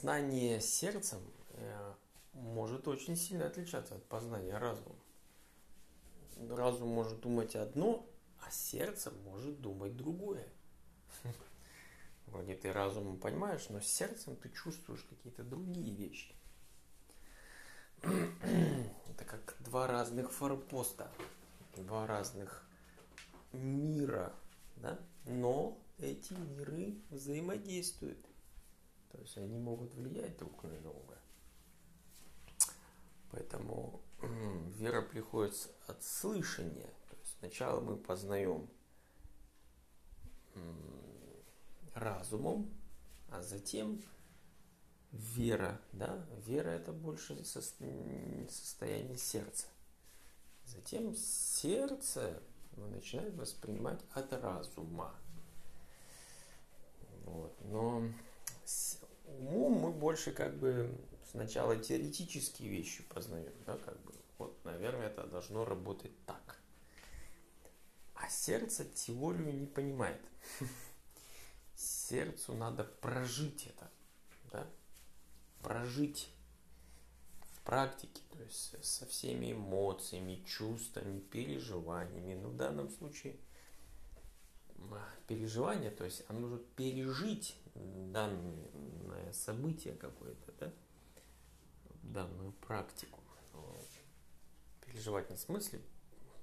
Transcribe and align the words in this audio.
познание 0.00 0.62
сердцем 0.62 1.20
э, 1.50 1.94
может 2.32 2.88
очень 2.88 3.16
сильно 3.16 3.46
отличаться 3.46 3.96
от 3.96 4.04
познания 4.06 4.56
разумом. 4.56 4.98
Разум 6.48 6.88
может 6.88 7.20
думать 7.20 7.54
одно, 7.54 8.08
а 8.40 8.50
сердце 8.50 9.10
может 9.26 9.60
думать 9.60 9.94
другое. 9.98 10.48
Вроде 12.28 12.54
ты 12.54 12.72
разумом 12.72 13.18
понимаешь, 13.18 13.68
но 13.68 13.82
сердцем 13.82 14.36
ты 14.36 14.48
чувствуешь 14.48 15.02
какие-то 15.02 15.42
другие 15.42 15.94
вещи. 15.94 16.34
Это 18.00 19.26
как 19.26 19.54
два 19.58 19.86
разных 19.86 20.32
форпоста, 20.32 21.12
два 21.76 22.06
разных 22.06 22.66
мира, 23.52 24.32
да? 24.76 24.98
но 25.26 25.76
эти 25.98 26.32
миры 26.32 26.96
взаимодействуют. 27.10 28.29
То 29.12 29.18
есть 29.18 29.36
они 29.36 29.58
могут 29.58 29.92
влиять 29.94 30.36
друг 30.38 30.62
на 30.62 30.78
друга. 30.78 31.18
Поэтому 33.30 34.00
вера 34.22 35.02
приходит 35.02 35.54
от 35.86 36.02
слышания. 36.02 36.90
То 37.08 37.16
есть 37.16 37.36
сначала 37.38 37.80
мы 37.80 37.96
познаем 37.96 38.68
разумом, 41.94 42.70
а 43.30 43.42
затем 43.42 44.02
вера, 45.12 45.80
да, 45.92 46.24
вера 46.46 46.70
это 46.70 46.92
больше 46.92 47.44
состояние 47.44 49.16
сердца. 49.16 49.66
Затем 50.64 51.16
сердце 51.16 52.40
начинает 52.76 53.34
воспринимать 53.34 54.00
от 54.12 54.32
разума. 54.32 55.14
Вот. 57.24 57.56
Но 57.62 58.02
умом 59.38 59.72
мы 59.72 59.92
больше 59.92 60.32
как 60.32 60.58
бы 60.58 60.94
сначала 61.30 61.76
теоретические 61.76 62.68
вещи 62.68 63.02
познаем, 63.04 63.52
да, 63.66 63.76
как 63.78 64.00
бы, 64.02 64.12
вот, 64.38 64.64
наверное, 64.64 65.06
это 65.06 65.26
должно 65.26 65.64
работать 65.64 66.12
так. 66.26 66.58
А 68.14 68.28
сердце 68.28 68.84
теорию 68.84 69.54
не 69.54 69.66
понимает. 69.66 70.20
Сердцу 71.74 72.54
надо 72.54 72.84
прожить 72.84 73.66
это, 73.66 73.90
да, 74.52 74.66
прожить 75.62 76.30
в 77.40 77.62
практике, 77.62 78.20
то 78.30 78.42
есть 78.42 78.84
со 78.84 79.06
всеми 79.06 79.52
эмоциями, 79.52 80.44
чувствами, 80.46 81.20
переживаниями. 81.20 82.34
Но 82.34 82.48
в 82.48 82.56
данном 82.56 82.90
случае 82.90 83.36
переживание, 85.26 85.90
то 85.90 86.04
есть 86.04 86.24
оно 86.28 86.40
нужно 86.40 86.58
пережить 86.76 87.56
данное 87.74 89.32
событие 89.32 89.94
какое-то, 89.94 90.52
да, 90.58 90.72
данную 92.02 92.52
практику. 92.52 93.20
Переживать 94.84 95.30
не 95.30 95.36
в 95.36 95.40
смысле 95.40 95.80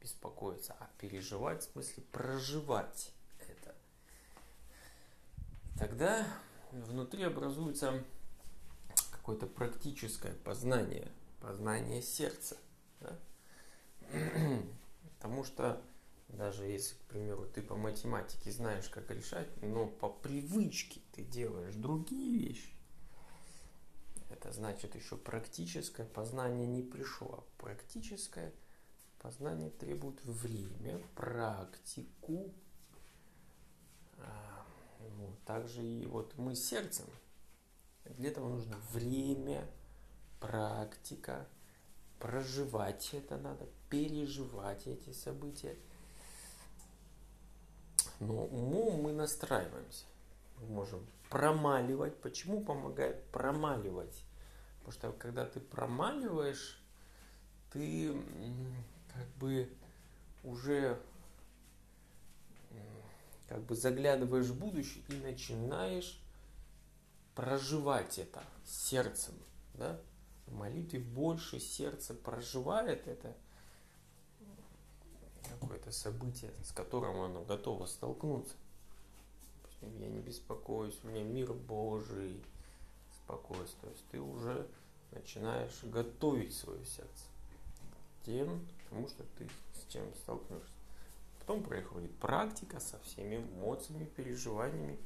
беспокоиться, 0.00 0.74
а 0.80 0.88
переживать 0.98 1.62
в 1.62 1.72
смысле 1.72 2.02
проживать 2.10 3.12
это. 3.38 3.74
Тогда 5.78 6.26
внутри 6.72 7.24
образуется 7.24 8.02
какое-то 9.10 9.46
практическое 9.46 10.32
познание, 10.32 11.12
познание 11.40 12.00
сердца. 12.00 12.56
Да? 13.00 13.18
Потому 15.18 15.44
что 15.44 15.82
даже 16.32 16.64
если, 16.64 16.94
к 16.94 17.00
примеру, 17.08 17.46
ты 17.46 17.62
по 17.62 17.76
математике 17.76 18.50
знаешь, 18.52 18.88
как 18.88 19.10
решать, 19.10 19.48
но 19.62 19.86
по 19.86 20.08
привычке 20.08 21.00
ты 21.12 21.22
делаешь 21.22 21.74
другие 21.74 22.48
вещи, 22.48 22.72
это 24.30 24.52
значит 24.52 24.94
еще 24.94 25.16
практическое 25.16 26.06
познание 26.06 26.66
не 26.66 26.82
пришло. 26.82 27.44
Практическое 27.58 28.52
познание 29.18 29.70
требует 29.70 30.24
время, 30.24 31.00
практику. 31.16 32.54
А, 34.18 34.64
ну, 35.18 35.36
также 35.44 35.84
и 35.84 36.06
вот 36.06 36.38
мы 36.38 36.54
сердцем. 36.54 37.06
Для 38.04 38.30
этого 38.30 38.48
нужно 38.48 38.76
время, 38.92 39.68
практика, 40.38 41.46
проживать 42.18 43.10
это 43.12 43.36
надо, 43.36 43.68
переживать 43.88 44.86
эти 44.86 45.10
события– 45.10 45.76
но 48.20 48.44
умом 48.44 49.02
мы 49.02 49.12
настраиваемся. 49.12 50.04
Мы 50.60 50.66
можем 50.66 51.06
промаливать. 51.30 52.16
Почему 52.18 52.62
помогает 52.62 53.24
промаливать? 53.28 54.24
Потому 54.78 54.92
что 54.92 55.12
когда 55.12 55.46
ты 55.46 55.58
промаливаешь, 55.58 56.82
ты 57.72 58.14
как 59.12 59.26
бы 59.38 59.72
уже 60.44 61.00
как 63.48 63.62
бы 63.62 63.74
заглядываешь 63.74 64.46
в 64.46 64.58
будущее 64.58 65.02
и 65.08 65.14
начинаешь 65.14 66.20
проживать 67.34 68.18
это 68.18 68.44
сердцем. 68.64 69.34
Да? 69.74 69.98
В 70.46 70.54
молитве 70.54 71.00
больше 71.00 71.58
сердце 71.58 72.14
проживает 72.14 73.08
это– 73.08 73.34
какое-то 75.60 75.92
событие, 75.92 76.52
с 76.64 76.72
которым 76.72 77.20
оно 77.20 77.42
готово 77.42 77.86
столкнуться. 77.86 78.54
Я 79.82 80.08
не 80.08 80.20
беспокоюсь, 80.20 80.98
у 81.02 81.08
меня 81.08 81.22
мир 81.22 81.52
Божий, 81.52 82.42
спокойствие. 83.24 83.80
То 83.80 83.88
есть 83.90 84.04
ты 84.10 84.20
уже 84.20 84.66
начинаешь 85.12 85.82
готовить 85.84 86.54
свое 86.54 86.84
сердце 86.84 87.24
тем, 88.24 88.66
тому, 88.90 89.08
что 89.08 89.24
ты 89.38 89.48
с 89.74 89.92
чем 89.92 90.12
столкнешься. 90.14 90.68
Потом 91.40 91.62
происходит 91.62 92.14
практика 92.18 92.80
со 92.80 92.98
всеми 93.00 93.36
эмоциями, 93.36 94.04
переживаниями. 94.04 94.98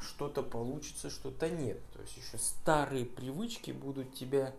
Что-то 0.00 0.42
получится, 0.42 1.08
что-то 1.08 1.48
нет. 1.48 1.80
То 1.92 2.00
есть 2.02 2.16
еще 2.16 2.36
старые 2.36 3.06
привычки 3.06 3.70
будут 3.70 4.14
тебя 4.14 4.54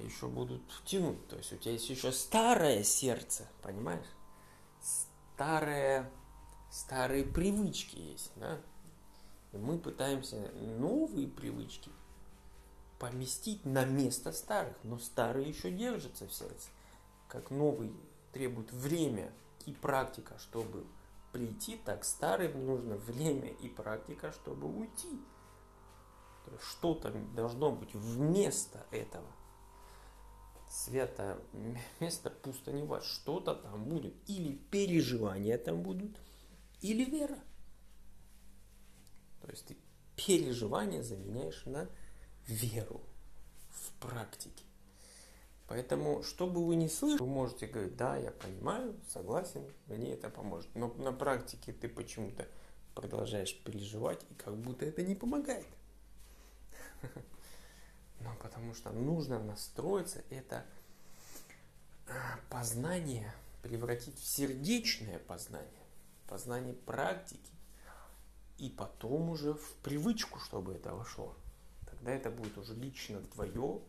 еще 0.00 0.28
будут 0.28 0.62
тянуть. 0.84 1.26
То 1.28 1.36
есть 1.36 1.52
у 1.52 1.56
тебя 1.56 1.72
есть 1.72 1.88
еще 1.88 2.12
старое 2.12 2.82
сердце, 2.82 3.48
понимаешь? 3.62 4.06
Старое, 4.80 6.10
старые 6.70 7.24
привычки 7.24 7.96
есть, 7.98 8.32
да? 8.36 8.60
И 9.52 9.56
мы 9.56 9.78
пытаемся 9.78 10.50
новые 10.78 11.28
привычки 11.28 11.90
поместить 12.98 13.64
на 13.64 13.84
место 13.84 14.32
старых, 14.32 14.76
но 14.82 14.98
старые 14.98 15.48
еще 15.48 15.70
держатся 15.70 16.26
в 16.26 16.32
сердце. 16.32 16.68
Как 17.28 17.50
новый 17.50 17.92
требует 18.32 18.72
время 18.72 19.32
и 19.66 19.72
практика, 19.72 20.38
чтобы 20.38 20.86
прийти, 21.32 21.76
так 21.84 22.04
старым 22.04 22.64
нужно 22.64 22.96
время 22.96 23.50
и 23.50 23.68
практика, 23.68 24.32
чтобы 24.32 24.68
уйти. 24.68 25.20
Что-то 26.60 27.10
должно 27.34 27.72
быть 27.72 27.94
вместо 27.94 28.86
этого– 28.90 29.26
свято 30.72 31.38
место 32.00 32.30
пусто 32.30 32.72
не 32.72 32.82
вас. 32.82 33.04
Что-то 33.04 33.54
там 33.54 33.84
будет. 33.84 34.14
Или 34.26 34.54
переживания 34.70 35.58
там 35.58 35.82
будут, 35.82 36.18
или 36.80 37.04
вера. 37.04 37.38
То 39.42 39.50
есть 39.50 39.66
ты 39.66 39.76
переживания 40.16 41.02
заменяешь 41.02 41.64
на 41.66 41.88
веру 42.46 43.02
в 43.70 43.92
практике. 44.00 44.64
Поэтому, 45.68 46.22
что 46.22 46.46
бы 46.46 46.66
вы 46.66 46.76
ни 46.76 46.88
слышали, 46.88 47.20
вы 47.20 47.26
можете 47.26 47.66
говорить, 47.66 47.96
да, 47.96 48.16
я 48.16 48.30
понимаю, 48.30 48.94
согласен, 49.08 49.64
мне 49.86 50.12
это 50.12 50.28
поможет. 50.28 50.74
Но 50.74 50.92
на 50.94 51.12
практике 51.12 51.72
ты 51.72 51.88
почему-то 51.88 52.46
продолжаешь 52.94 53.58
переживать, 53.62 54.22
и 54.30 54.34
как 54.34 54.56
будто 54.56 54.84
это 54.84 55.02
не 55.02 55.14
помогает. 55.14 55.66
Ну, 58.24 58.30
потому 58.40 58.74
что 58.74 58.90
нужно 58.90 59.38
настроиться, 59.42 60.22
это 60.30 60.64
а, 62.06 62.38
познание 62.50 63.32
превратить 63.62 64.18
в 64.18 64.24
сердечное 64.24 65.18
познание, 65.20 65.70
познание 66.28 66.74
практики, 66.74 67.52
и 68.58 68.68
потом 68.68 69.30
уже 69.30 69.54
в 69.54 69.74
привычку, 69.82 70.38
чтобы 70.38 70.74
это 70.74 70.94
вошло. 70.94 71.34
Тогда 71.86 72.12
это 72.12 72.30
будет 72.30 72.56
уже 72.58 72.74
лично 72.74 73.20
твое, 73.20 73.80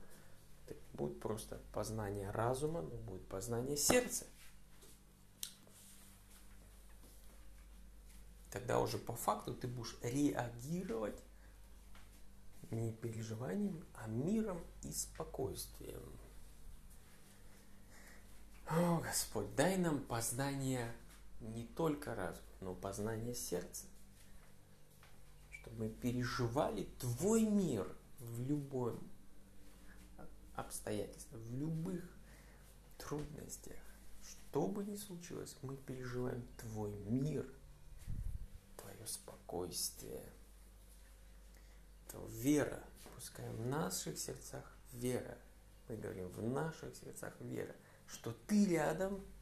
это 0.68 0.80
будет 0.94 1.20
просто 1.20 1.62
познание 1.74 2.32
разума, 2.32 2.82
но 2.82 2.96
будет 2.98 3.28
познание 3.28 3.78
сердца. 3.78 4.26
Тогда 8.52 8.80
уже 8.80 8.98
по 9.00 9.16
факту 9.16 9.54
ты 9.54 9.68
будешь 9.68 9.98
реагировать 10.02 11.20
не 12.72 12.92
переживаниями, 12.92 13.84
а 13.94 14.08
миром 14.08 14.62
и 14.84 14.92
спокойствием. 14.92 16.02
О, 18.68 19.00
Господь, 19.00 19.54
дай 19.56 19.78
нам 19.78 20.00
познание 20.00 20.92
не 21.42 21.66
только 21.66 22.16
разум, 22.16 22.44
но 22.62 22.74
познание 22.74 23.36
сердца. 23.36 23.86
Чтобы 25.52 25.86
мы 25.86 25.90
переживали 25.90 26.88
Твой 27.00 27.44
мир 27.44 27.88
в 28.20 28.40
любом 28.42 29.00
обстоятельстве, 30.56 31.38
в 31.38 31.54
любых 31.54 32.04
трудностях. 32.98 33.78
Что 34.24 34.68
бы 34.68 34.84
ни 34.84 34.96
случилось, 34.96 35.56
мы 35.62 35.76
переживаем 35.76 36.46
Твой 36.58 36.92
мир, 37.06 37.46
Твое 38.78 39.06
спокойствие, 39.08 40.24
Твоя 42.14 42.28
вера. 42.30 42.84
Пускай 43.16 43.50
в 43.50 43.66
наших 43.66 44.18
сердцах 44.18 44.64
вера. 44.94 45.38
Мы 45.90 45.98
говорим 45.98 46.30
в 46.30 46.42
наших 46.42 46.96
сердцах 46.96 47.34
вера, 47.42 47.76
что 48.08 48.34
Ты 48.48 48.66
рядом– 48.66 49.20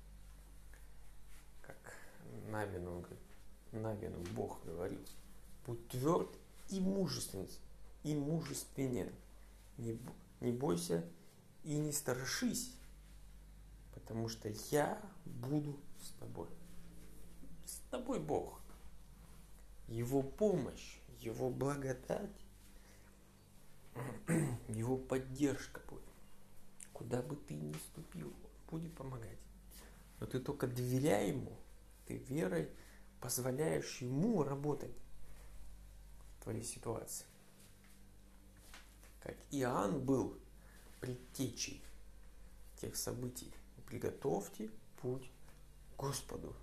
Навину, 2.50 2.96
он 2.96 3.02
говорит, 3.02 3.20
Навину 3.72 4.20
Бог 4.36 4.64
говорил, 4.66 5.00
будь 5.66 5.88
тверд 5.90 6.30
и 6.70 6.80
мужественен, 6.80 7.48
и 8.04 8.16
мужественен. 8.16 9.12
Не, 9.78 10.00
не 10.42 10.52
бойся 10.52 11.04
и 11.64 11.78
не 11.78 11.92
страшись, 11.92 12.74
потому 13.94 14.28
что 14.28 14.50
я 14.70 15.02
буду 15.26 15.80
с 16.02 16.10
тобой. 16.20 16.48
С 17.66 17.78
тобой 17.90 18.20
Бог. 18.20 18.60
Его 19.88 20.22
помощь, 20.22 21.00
Его 21.20 21.50
благодать, 21.50 22.41
Его 24.68 24.98
поддержка 24.98 25.82
будет. 25.88 26.02
Куда 26.94 27.22
бы 27.22 27.36
ты 27.36 27.56
ни 27.56 27.74
ступил, 27.74 28.34
будет 28.70 28.94
помогать. 28.94 29.40
Но 30.20 30.28
ты 30.28 30.40
только 30.40 30.68
доверяй 30.68 31.30
Ему– 31.30 31.58
ты 32.12 32.18
верой 32.18 32.70
позволяешь 33.22 34.02
ему 34.02 34.44
работать 34.44 34.92
в 36.40 36.44
твоей 36.44 36.64
ситуации. 36.64 37.26
Как 39.22 39.38
Иоанн 39.52 40.04
был 40.04 40.38
предтечей 41.00 41.82
тех 42.82 42.98
событий. 42.98 43.54
Приготовьте 43.86 44.70
путь 45.02 45.32
Господу. 45.98 46.54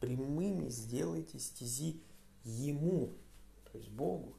Прямыми 0.00 0.68
сделайте 0.68 1.40
стези 1.40 2.00
Ему, 2.44 3.12
то 3.64 3.78
есть 3.78 3.90
Богу. 3.90 4.36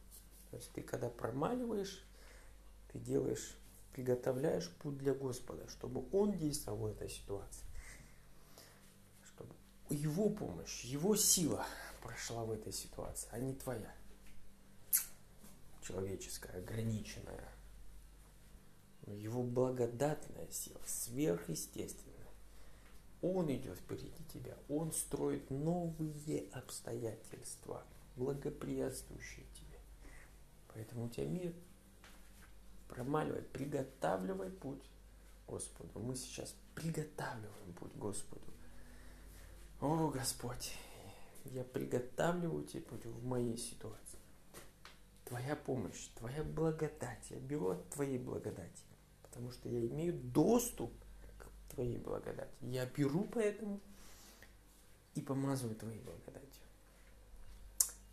То 0.52 0.56
есть 0.56 0.72
ты 0.72 0.82
когда 0.82 1.10
промаливаешь, 1.10 2.07
ты 2.92 3.00
делаешь, 3.00 3.58
приготовляешь 3.94 4.70
путь 4.80 4.98
для 4.98 5.14
Господа, 5.14 5.68
чтобы 5.70 6.06
Он 6.12 6.38
действовал 6.38 6.78
в 6.78 6.86
этой 6.88 7.10
ситуации 7.10 7.68
его 9.90 10.30
помощь, 10.30 10.84
его 10.84 11.16
сила 11.16 11.66
прошла 12.02 12.44
в 12.44 12.52
этой 12.52 12.74
ситуации, 12.74 13.30
а 13.32 13.40
не 13.40 13.54
твоя. 13.54 13.94
Человеческая, 15.82 16.58
ограниченная. 16.58 17.48
Но 19.06 19.14
его 19.14 19.44
благодатная 19.44 20.50
сила, 20.52 20.82
сверхъестественная. 20.86 22.14
Он 23.22 23.50
идет 23.52 23.80
впереди 23.80 24.24
тебя, 24.34 24.58
он 24.68 24.92
строит 24.92 25.50
новые 25.50 26.50
обстоятельства, 26.52 27.84
благоприятствующие 28.16 29.46
тебе. 29.54 29.80
Поэтому 30.74 31.06
у 31.06 31.10
тебя 31.10 31.26
мир 31.26 31.54
промаливай, 32.88 33.42
приготавливай 33.42 34.50
путь 34.50 34.84
Господу. 35.48 36.00
Мы 36.00 36.16
сейчас 36.16 36.56
приготавливаем 36.76 37.74
путь 37.80 37.96
Господу. 37.96 38.46
О, 39.80 40.10
Господь, 40.10 40.74
я 41.46 41.64
приготавливаю 41.64 42.64
Тебе 42.66 42.82
путь 42.82 43.06
в 43.06 43.26
моей 43.26 43.58
ситуации. 43.58 44.20
Твоя 45.26 45.56
помощь, 45.56 46.08
Твоя 46.16 46.44
благодать. 46.44 47.30
Я 47.30 47.40
беру 47.40 47.70
от 47.70 47.90
Твоей 47.90 48.18
благодати, 48.18 48.84
потому 49.22 49.52
что 49.52 49.70
я 49.70 49.86
имею 49.88 50.14
доступ 50.14 50.92
к 51.38 51.74
Твоей 51.74 51.98
благодати. 51.98 52.52
Я 52.62 52.86
беру 52.86 53.26
поэтому 53.26 53.80
и 55.16 55.22
помазываю 55.22 55.76
Твоей 55.76 56.00
благодатью. 56.00 56.64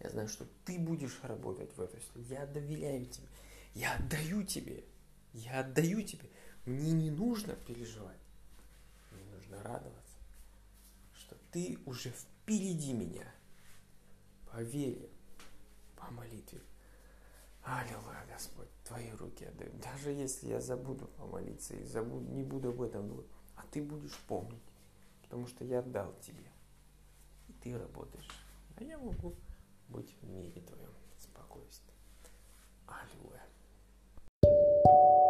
Я 0.00 0.10
знаю, 0.10 0.28
что 0.28 0.44
Ты 0.64 0.78
будешь 0.78 1.18
работать 1.22 1.74
в 1.76 1.80
этой 1.80 2.00
ситуации. 2.00 2.34
Я 2.34 2.46
доверяю 2.46 3.06
Тебе. 3.06 3.26
Я 3.74 3.94
отдаю 3.96 4.44
Тебе. 4.44 4.84
Я 5.32 5.60
отдаю 5.60 6.02
Тебе. 6.02 6.30
Мне 6.64 6.92
не 6.92 7.10
нужно 7.10 7.54
переживать. 7.54 8.20
Мне 9.10 9.24
нужно 9.26 9.62
радоваться 9.62 10.14
ты 11.54 11.78
уже 11.86 12.10
впереди 12.10 12.92
меня. 12.92 13.32
По 14.50 14.60
вере, 14.60 15.08
по 15.94 16.10
молитве. 16.10 16.60
Аллилуйя, 17.62 18.26
Господь, 18.28 18.66
Твои 18.82 19.12
руки 19.12 19.44
отдаю. 19.44 19.72
Даже 19.74 20.10
если 20.10 20.48
я 20.48 20.60
забуду 20.60 21.06
помолиться 21.06 21.76
и 21.76 21.84
забуду, 21.84 22.26
не 22.32 22.42
буду 22.42 22.70
об 22.70 22.82
этом 22.82 23.06
думать, 23.08 23.26
а 23.54 23.62
Ты 23.70 23.84
будешь 23.84 24.18
помнить, 24.26 24.64
потому 25.22 25.46
что 25.46 25.64
я 25.64 25.78
отдал 25.78 26.12
Тебе. 26.20 26.50
И 27.46 27.52
Ты 27.52 27.78
работаешь. 27.78 28.28
А 28.76 28.82
я 28.82 28.98
могу 28.98 29.36
быть 29.88 30.12
в 30.20 30.28
мире 30.28 30.60
Твоем 30.60 30.92
спокойствии. 31.20 31.94
Аллилуйя. 32.88 33.46
you. 34.86 35.23